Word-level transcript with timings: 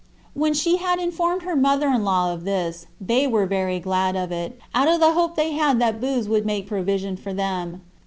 4. 0.33 0.41
When 0.41 0.53
she 0.55 0.77
had 0.77 0.97
informed 0.97 1.43
her 1.43 1.55
mother 1.55 1.87
in 1.89 2.03
law 2.03 2.33
of 2.33 2.43
this, 2.43 2.87
they 2.99 3.27
were 3.27 3.45
very 3.45 3.79
glad 3.79 4.15
of 4.15 4.31
it, 4.31 4.59
out 4.73 4.87
of 4.87 4.99
the 4.99 5.13
hope 5.13 5.35
they 5.35 5.51
had 5.51 5.77
that 5.79 6.01
Booz 6.01 6.27
would 6.27 6.43
make 6.43 6.65
provision 6.65 7.15
for 7.15 7.33
them. 7.35 7.83